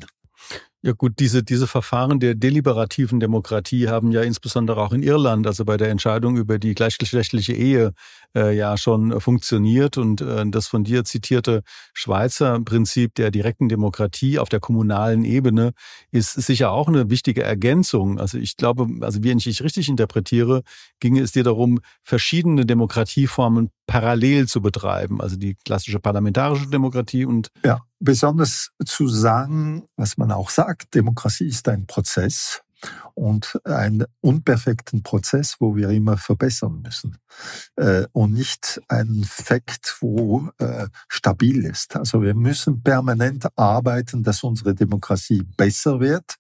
[0.86, 5.66] ja gut, diese, diese Verfahren der deliberativen Demokratie haben ja insbesondere auch in Irland, also
[5.66, 7.94] bei der Entscheidung über die gleichgeschlechtliche Ehe,
[8.36, 9.98] äh, ja schon funktioniert.
[9.98, 11.64] Und äh, das von dir zitierte
[11.96, 15.72] Schweizer Prinzip der direkten Demokratie auf der kommunalen Ebene
[16.12, 18.20] ist sicher auch eine wichtige Ergänzung.
[18.20, 20.62] Also ich glaube, also wie ich richtig interpretiere,
[21.00, 25.22] ginge es dir darum, verschiedene Demokratieformen parallel zu betreiben.
[25.22, 31.48] Also die klassische parlamentarische Demokratie und ja besonders zu sagen, was man auch sagt, Demokratie
[31.48, 32.62] ist ein Prozess
[33.16, 37.18] und einen unperfekten Prozess, wo wir immer verbessern müssen
[37.78, 41.96] äh, und nicht ein Fakt, wo äh, stabil ist.
[41.96, 46.36] Also wir müssen permanent arbeiten, dass unsere Demokratie besser wird.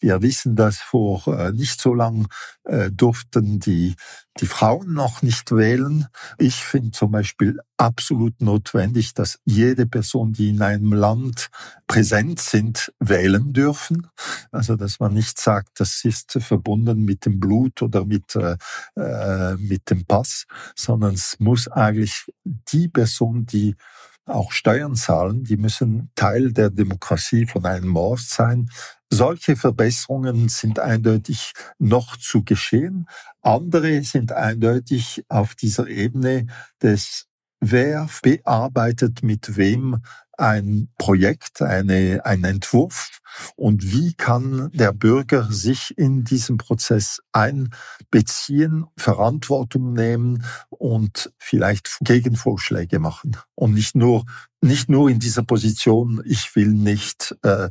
[0.00, 2.26] Wir wissen, dass vor äh, nicht so lang
[2.64, 3.94] äh, durften die
[4.40, 6.06] die Frauen noch nicht wählen.
[6.38, 11.48] Ich finde zum Beispiel absolut notwendig, dass jede Person, die in einem Land
[11.86, 14.06] präsent sind, wählen dürfen.
[14.50, 18.56] Also dass man nicht sagt, das ist verbunden mit dem Blut oder mit, äh,
[18.96, 23.76] äh mit dem Pass, sondern es muss eigentlich die Person, die
[24.26, 28.70] auch Steuern zahlen, die müssen Teil der Demokratie von einem Ort sein.
[29.10, 33.08] Solche Verbesserungen sind eindeutig noch zu geschehen.
[33.42, 36.46] Andere sind eindeutig auf dieser Ebene
[36.80, 37.26] des
[37.62, 40.02] Wer bearbeitet mit wem
[40.38, 43.20] ein Projekt, eine, ein Entwurf
[43.56, 52.98] und wie kann der Bürger sich in diesem Prozess einbeziehen, Verantwortung nehmen und vielleicht Gegenvorschläge
[52.98, 54.24] machen und nicht nur
[54.62, 57.70] nicht nur in dieser Position, ich will nicht äh,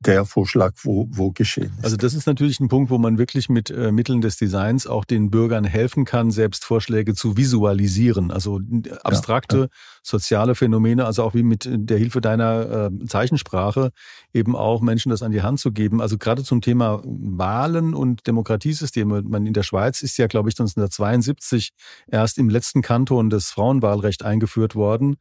[0.00, 1.84] der Vorschlag, wo, wo geschehen ist.
[1.84, 5.04] Also das ist natürlich ein Punkt, wo man wirklich mit äh, Mitteln des Designs auch
[5.04, 8.30] den Bürgern helfen kann, selbst Vorschläge zu visualisieren.
[8.30, 8.60] Also
[9.02, 9.68] abstrakte ja, ja.
[10.02, 13.92] soziale Phänomene, also auch wie mit der Hilfe deiner äh, Zeichensprache
[14.32, 16.02] eben auch Menschen das an die Hand zu geben.
[16.02, 19.22] Also gerade zum Thema Wahlen und Demokratiesysteme.
[19.22, 21.70] Man in der Schweiz ist ja, glaube ich, 1972
[22.08, 25.16] erst im letzten Kanton das Frauenwahlrecht eingeführt worden.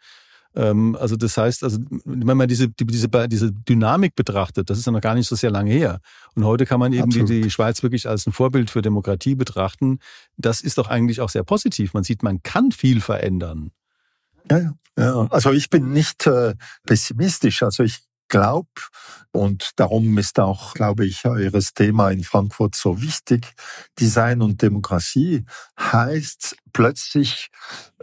[0.55, 4.91] Ähm, also das heißt, also wenn man diese, diese, diese Dynamik betrachtet, das ist ja
[4.91, 6.01] noch gar nicht so sehr lange her.
[6.36, 9.99] Und heute kann man eben die, die Schweiz wirklich als ein Vorbild für Demokratie betrachten.
[10.36, 11.93] Das ist doch eigentlich auch sehr positiv.
[11.93, 13.71] Man sieht, man kann viel verändern.
[14.49, 15.27] Ja, ja.
[15.29, 16.55] Also ich bin nicht äh,
[16.86, 17.63] pessimistisch.
[17.63, 18.01] Also ich
[18.32, 18.70] glaube,
[19.32, 23.54] und darum ist auch, glaube ich, eures Thema in Frankfurt so wichtig,
[24.00, 25.46] Design und Demokratie
[25.80, 27.50] heißt plötzlich,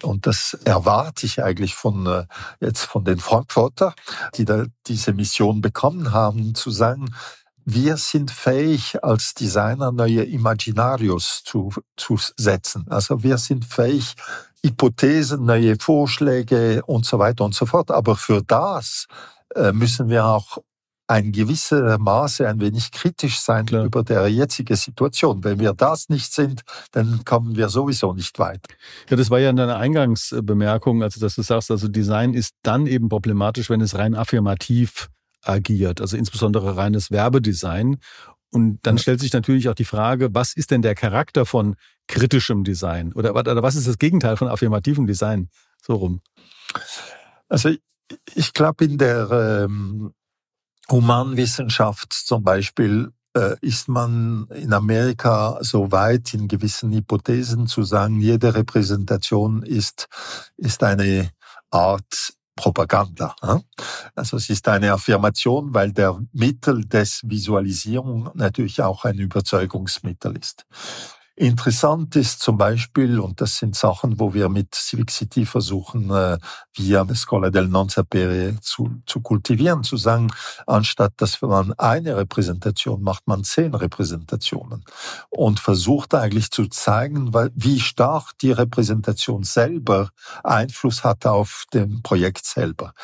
[0.02, 2.26] und das erwarte ich eigentlich von äh,
[2.60, 3.94] jetzt von den Frankfurter,
[4.36, 7.14] die da diese Mission bekommen haben, zu sagen,
[7.64, 12.86] wir sind fähig, als Designer neue Imaginarios zu, zu setzen.
[12.88, 14.14] Also wir sind fähig,
[14.64, 17.90] Hypothesen, neue Vorschläge und so weiter und so fort.
[17.90, 19.06] Aber für das
[19.72, 20.58] müssen wir auch
[21.08, 23.86] ein gewisser Maße ein wenig kritisch sein Klar.
[23.86, 25.42] über der jetzige Situation.
[25.42, 28.60] Wenn wir das nicht sind, dann kommen wir sowieso nicht weit.
[29.08, 32.86] Ja, das war ja in deiner Eingangsbemerkung, also dass du sagst, also Design ist dann
[32.86, 35.08] eben problematisch, wenn es rein affirmativ
[35.42, 37.96] agiert, also insbesondere reines Werbedesign.
[38.50, 39.02] Und dann ja.
[39.02, 43.14] stellt sich natürlich auch die Frage, was ist denn der Charakter von kritischem Design?
[43.14, 45.48] Oder, oder was ist das Gegenteil von affirmativem Design?
[45.82, 46.20] So rum.
[47.48, 47.70] Also
[48.34, 49.30] ich glaube, in der
[49.64, 50.12] ähm,
[50.90, 58.20] Humanwissenschaft zum Beispiel äh, ist man in Amerika so weit, in gewissen Hypothesen zu sagen,
[58.20, 60.08] jede Repräsentation ist,
[60.56, 61.30] ist eine
[61.70, 63.36] Art Propaganda.
[64.16, 70.66] Also es ist eine Affirmation, weil der Mittel des Visualisierung natürlich auch ein Überzeugungsmittel ist.
[71.40, 76.36] Interessant ist zum Beispiel, und das sind Sachen, wo wir mit Civic City versuchen, äh,
[76.74, 80.32] via Scuola del Non Sapere zu, zu kultivieren, zu sagen,
[80.66, 84.84] anstatt dass man eine Repräsentation macht, man zehn Repräsentationen
[85.30, 90.08] und versucht eigentlich zu zeigen, wie stark die Repräsentation selber
[90.42, 92.94] Einfluss hat auf dem Projekt selber.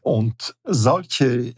[0.00, 1.54] Und solche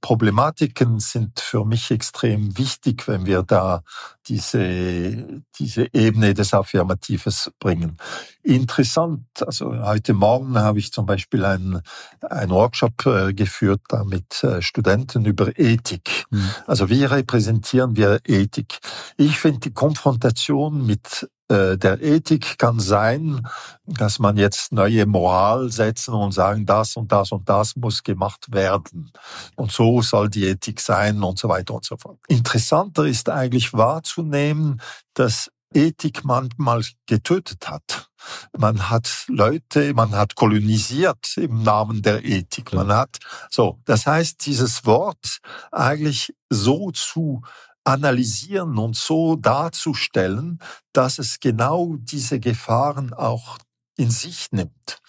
[0.00, 3.82] Problematiken sind für mich extrem wichtig, wenn wir da
[4.26, 7.96] diese, diese Ebene des Affirmatives bringen.
[8.42, 11.82] Interessant, also heute Morgen habe ich zum Beispiel einen,
[12.22, 16.24] einen Workshop äh, geführt da mit äh, Studenten über Ethik.
[16.30, 16.50] Mhm.
[16.66, 18.78] Also wie repräsentieren wir Ethik?
[19.16, 23.46] Ich finde die Konfrontation mit äh, der Ethik kann sein,
[23.86, 28.52] dass man jetzt neue Moral setzen und sagen, das und das und das muss gemacht
[28.52, 29.10] werden.
[29.56, 32.18] Und so soll die Ethik sein und so weiter und so fort.
[32.28, 34.80] Interessanter ist eigentlich wahrzunehmen,
[35.14, 38.08] dass Ethik manchmal getötet hat.
[38.56, 42.72] Man hat Leute, man hat kolonisiert im Namen der Ethik.
[42.72, 43.18] Man hat
[43.50, 45.38] so, das heißt, dieses Wort
[45.70, 47.42] eigentlich so zu
[47.88, 50.58] analysieren und so darzustellen,
[50.92, 53.58] dass es genau diese Gefahren auch
[53.96, 55.00] in sich nimmt.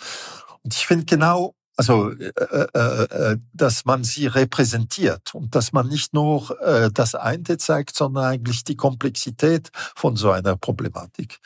[0.64, 2.32] Und ich finde genau, also äh,
[2.74, 7.96] äh, äh, dass man sie repräsentiert und dass man nicht nur äh, das eine zeigt,
[7.96, 11.40] sondern eigentlich die Komplexität von so einer Problematik.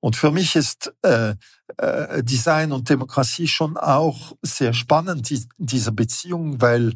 [0.00, 1.34] Und für mich ist äh,
[1.78, 6.94] äh, Design und Demokratie schon auch sehr spannend, die, diese Beziehung, weil äh,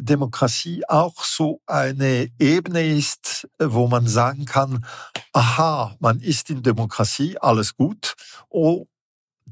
[0.00, 4.84] Demokratie auch so eine Ebene ist, äh, wo man sagen kann,
[5.32, 8.14] aha, man ist in Demokratie, alles gut.
[8.48, 8.86] Oh,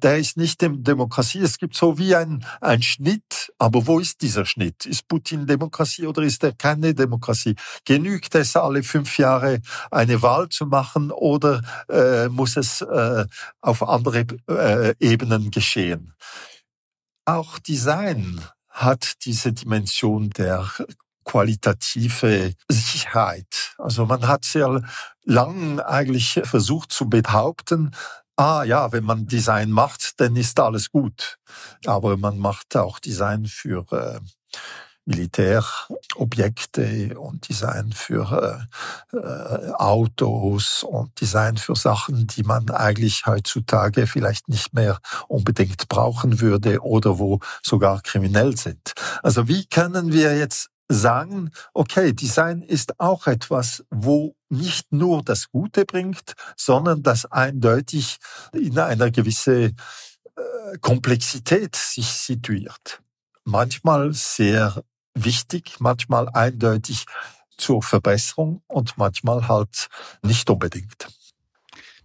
[0.02, 1.40] der ist nicht in Demokratie.
[1.40, 4.86] Es gibt so wie ein, ein Schnitt, aber wo ist dieser Schnitt?
[4.86, 7.56] Ist Putin Demokratie oder ist er keine Demokratie?
[7.84, 13.26] Genügt es alle fünf Jahre eine Wahl zu machen oder äh, muss es äh,
[13.60, 16.14] auf andere äh, Ebenen geschehen?
[17.24, 18.40] Auch Design
[18.78, 20.68] hat diese Dimension der
[21.24, 23.74] qualitative Sicherheit.
[23.76, 24.82] Also man hat sehr
[25.24, 27.94] lang eigentlich versucht zu behaupten,
[28.36, 31.38] ah ja, wenn man Design macht, dann ist alles gut.
[31.84, 34.20] Aber man macht auch Design für äh,
[35.08, 38.68] Militärobjekte und Design für
[39.12, 45.88] äh, äh, Autos und Design für Sachen, die man eigentlich heutzutage vielleicht nicht mehr unbedingt
[45.88, 48.92] brauchen würde oder wo sogar kriminell sind.
[49.22, 55.50] Also wie können wir jetzt sagen, okay, Design ist auch etwas, wo nicht nur das
[55.50, 58.18] Gute bringt, sondern das eindeutig
[58.52, 59.72] in einer gewisse äh,
[60.80, 63.00] Komplexität sich situiert
[63.48, 67.06] manchmal sehr wichtig, manchmal eindeutig
[67.56, 69.88] zur Verbesserung und manchmal halt
[70.22, 71.08] nicht unbedingt.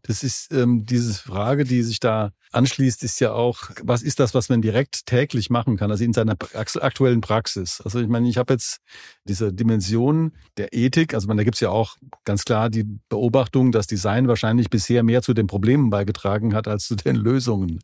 [0.05, 4.33] Das ist ähm, diese Frage, die sich da anschließt, ist ja auch, was ist das,
[4.33, 7.81] was man direkt täglich machen kann, also in seiner aktuellen Praxis.
[7.83, 8.79] Also ich meine, ich habe jetzt
[9.23, 13.87] diese Dimension der Ethik, also man, da gibt's ja auch ganz klar die Beobachtung, dass
[13.87, 17.79] Design wahrscheinlich bisher mehr zu den Problemen beigetragen hat als zu den Lösungen.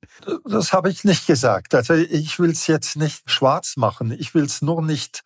[0.45, 1.73] Das habe ich nicht gesagt.
[1.73, 5.21] Also ich will es jetzt nicht schwarz machen, ich will es nur nicht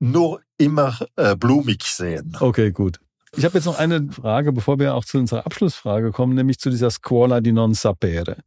[0.00, 2.36] nur immer äh, blumig sehen.
[2.40, 3.00] Okay, gut.
[3.36, 6.70] Ich habe jetzt noch eine Frage, bevor wir auch zu unserer Abschlussfrage kommen, nämlich zu
[6.70, 8.38] dieser Scuola di non sapere.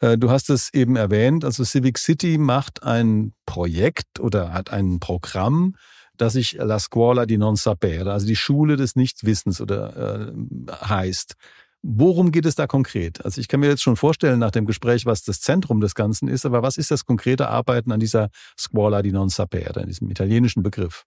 [0.00, 5.00] Äh, du hast es eben erwähnt, also Civic City macht ein Projekt oder hat ein
[5.00, 5.74] Programm,
[6.16, 10.32] das sich La Scuola di non sapere, also die Schule des Nichtwissens oder äh,
[10.72, 11.34] heißt.
[11.82, 13.24] Worum geht es da konkret?
[13.24, 16.26] Also ich kann mir jetzt schon vorstellen nach dem Gespräch, was das Zentrum des Ganzen
[16.26, 20.62] ist, aber was ist das konkrete Arbeiten an dieser Scuola di non sapere, diesem italienischen
[20.62, 21.04] Begriff?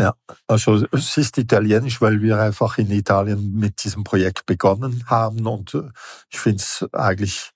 [0.00, 0.14] Ja,
[0.48, 5.72] also es ist italienisch, weil wir einfach in Italien mit diesem Projekt begonnen haben und
[5.74, 5.82] äh,
[6.30, 7.52] ich finde es eigentlich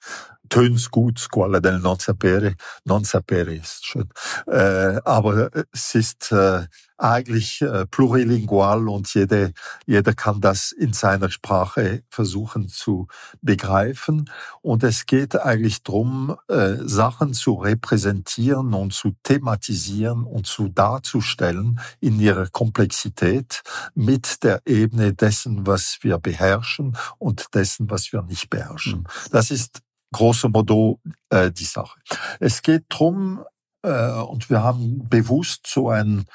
[0.48, 4.08] tönt's gut, Scuola del non sapere, non sapere ist schön.
[4.46, 6.66] Äh, aber es ist äh,
[6.98, 9.52] eigentlich äh, plurilingual und jede,
[9.86, 13.06] jeder kann das in seiner Sprache versuchen zu
[13.40, 14.28] begreifen.
[14.62, 21.80] Und es geht eigentlich drum, äh, Sachen zu repräsentieren und zu thematisieren und zu darzustellen
[22.00, 23.62] in ihrer Komplexität
[23.94, 29.00] mit der Ebene dessen, was wir beherrschen und dessen, was wir nicht beherrschen.
[29.00, 29.30] Mhm.
[29.30, 29.82] Das ist
[30.12, 31.98] grosso modo äh, die Sache.
[32.40, 33.44] Es geht drum
[33.82, 36.26] äh, und wir haben bewusst so ein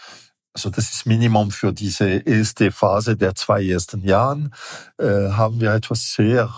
[0.56, 4.54] also das ist Minimum für diese erste Phase der zwei ersten Jahren,
[5.00, 6.54] äh, haben wir etwas sehr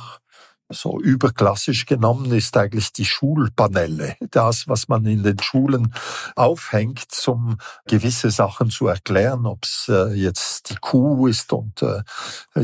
[0.70, 4.16] so überklassisch genommen ist eigentlich die Schulpanelle.
[4.32, 5.94] Das, was man in den Schulen
[6.36, 12.04] aufhängt, um gewisse Sachen zu erklären, ob es äh, jetzt die Kuh ist und äh,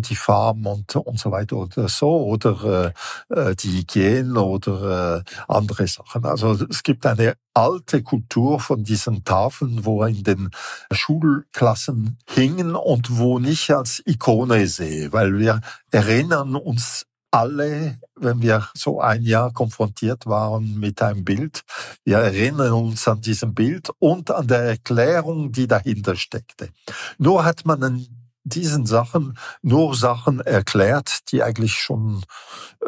[0.01, 2.93] die Farm und, und so weiter oder so, oder
[3.29, 6.25] äh, die Hygiene oder andere Sachen.
[6.25, 10.49] Also es gibt eine alte Kultur von diesen Tafeln, wo in den
[10.91, 15.61] Schulklassen hingen und wo ich als Ikone sehe, weil wir
[15.91, 21.61] erinnern uns alle, wenn wir so ein Jahr konfrontiert waren mit einem Bild,
[22.03, 26.69] wir erinnern uns an diesem Bild und an der Erklärung, die dahinter steckte.
[27.17, 32.23] Nur hat man in diesen Sachen nur Sachen erklärt, die eigentlich schon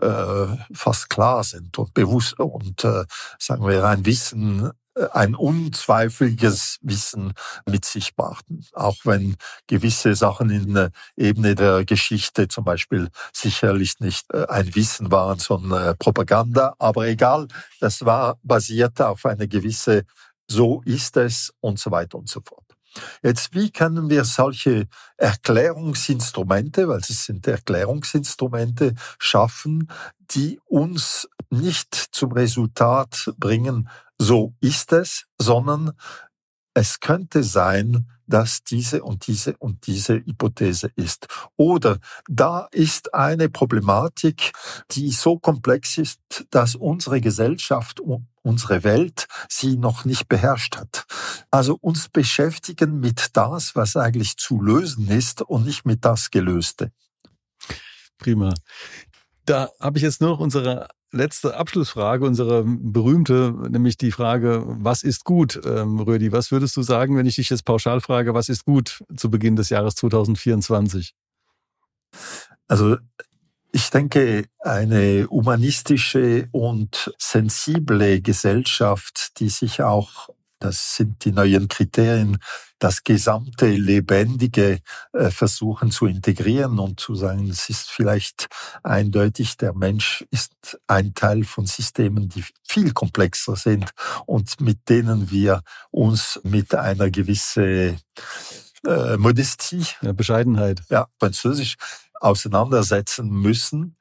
[0.01, 3.05] äh, fast klar sind und bewusst und äh,
[3.39, 4.71] sagen wir ein Wissen
[5.11, 7.33] ein unzweifeliges Wissen
[7.65, 8.65] mit sich brachten.
[8.73, 9.35] Auch wenn
[9.67, 15.39] gewisse Sachen in der Ebene der Geschichte zum Beispiel sicherlich nicht äh, ein Wissen waren,
[15.39, 16.75] sondern äh, Propaganda.
[16.79, 17.47] Aber egal,
[17.79, 20.03] das war basiert auf eine gewisse
[20.47, 22.63] so ist es und so weiter und so fort.
[23.23, 24.87] Jetzt, wie können wir solche
[25.17, 29.89] Erklärungsinstrumente, weil es sind Erklärungsinstrumente, schaffen,
[30.31, 33.89] die uns nicht zum Resultat bringen,
[34.19, 35.91] so ist es, sondern
[36.73, 41.27] es könnte sein, dass diese und diese und diese Hypothese ist.
[41.55, 44.53] Oder da ist eine Problematik,
[44.91, 51.05] die so komplex ist, dass unsere Gesellschaft und unsere Welt sie noch nicht beherrscht hat.
[51.51, 56.91] Also uns beschäftigen mit das, was eigentlich zu lösen ist und nicht mit das Gelöste.
[58.17, 58.53] Prima.
[59.45, 65.03] Da habe ich jetzt nur noch unsere letzte Abschlussfrage, unsere berühmte, nämlich die Frage, was
[65.03, 65.61] ist gut?
[65.65, 69.03] Ähm, Rödi, was würdest du sagen, wenn ich dich jetzt pauschal frage, was ist gut
[69.15, 71.13] zu Beginn des Jahres 2024?
[72.67, 72.97] Also
[73.71, 80.29] ich denke, eine humanistische und sensible Gesellschaft, die sich auch
[80.63, 82.37] das sind die neuen Kriterien,
[82.79, 84.79] das gesamte Lebendige
[85.11, 88.47] äh, versuchen zu integrieren und zu sagen, es ist vielleicht
[88.81, 93.91] eindeutig, der Mensch ist ein Teil von Systemen, die viel komplexer sind
[94.25, 95.61] und mit denen wir
[95.91, 97.99] uns mit einer gewissen
[98.87, 101.75] äh, Modestie, ja, Bescheidenheit, ja, Französisch,
[102.21, 103.97] auseinandersetzen müssen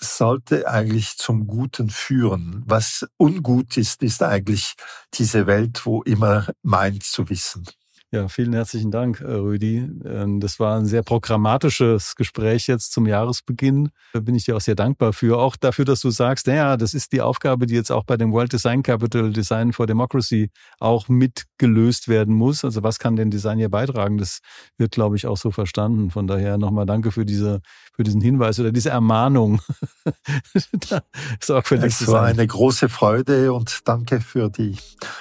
[0.00, 2.62] sollte eigentlich zum Guten führen.
[2.66, 4.74] Was ungut ist, ist eigentlich
[5.14, 7.66] diese Welt, wo immer meint zu wissen.
[8.12, 9.88] Ja, vielen herzlichen Dank, äh, Rüdi.
[10.04, 13.90] Ähm, das war ein sehr programmatisches Gespräch jetzt zum Jahresbeginn.
[14.14, 15.38] Da bin ich dir auch sehr dankbar für.
[15.38, 18.32] Auch dafür, dass du sagst, naja, das ist die Aufgabe, die jetzt auch bei dem
[18.32, 20.50] World Design Capital Design for Democracy
[20.80, 22.64] auch mitgelöst werden muss.
[22.64, 24.18] Also was kann denn Design hier beitragen?
[24.18, 24.40] Das
[24.76, 26.10] wird, glaube ich, auch so verstanden.
[26.10, 27.60] Von daher nochmal danke für diese,
[27.94, 29.60] für diesen Hinweis oder diese Ermahnung.
[31.40, 34.76] es war eine große Freude und danke für die,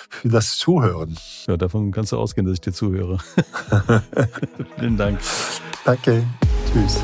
[0.10, 1.18] für das Zuhören.
[1.48, 3.20] Ja, davon kannst du ausgehen, dass ich dir zuhöre.
[4.80, 5.20] Vielen Dank.
[5.86, 6.24] Danke.
[6.72, 7.00] Tschüss.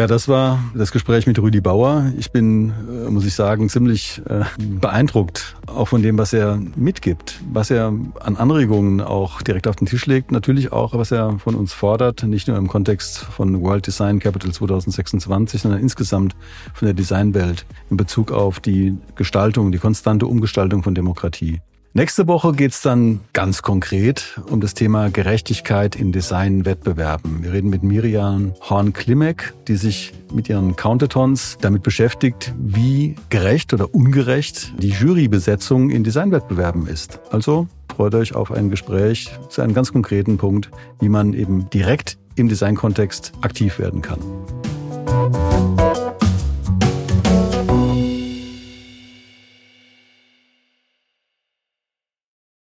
[0.00, 2.10] Ja, das war das Gespräch mit Rüdi Bauer.
[2.16, 7.38] Ich bin, äh, muss ich sagen, ziemlich äh, beeindruckt, auch von dem, was er mitgibt,
[7.52, 10.32] was er an Anregungen auch direkt auf den Tisch legt.
[10.32, 14.52] Natürlich auch, was er von uns fordert, nicht nur im Kontext von World Design Capital
[14.52, 16.34] 2026, sondern insgesamt
[16.72, 21.60] von der Designwelt in Bezug auf die Gestaltung, die konstante Umgestaltung von Demokratie.
[21.92, 27.42] Nächste Woche geht's dann ganz konkret um das Thema Gerechtigkeit in Designwettbewerben.
[27.42, 33.92] Wir reden mit Miriam Horn-Klimek, die sich mit ihren Countertons damit beschäftigt, wie gerecht oder
[33.92, 37.18] ungerecht die Jurybesetzung in Designwettbewerben ist.
[37.32, 40.70] Also freut euch auf ein Gespräch zu einem ganz konkreten Punkt,
[41.00, 44.20] wie man eben direkt im Designkontext aktiv werden kann.